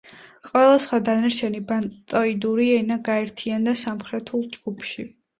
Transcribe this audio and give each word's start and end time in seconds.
ყველა 0.45 0.77
სხვა 0.83 0.97
დანარჩენი 1.09 1.59
ბანტოიდური 1.71 2.65
ენა 2.77 2.97
გაერთიანდა 3.09 3.75
სამხრეთულ 3.83 4.49
ჯგუფში. 4.57 5.07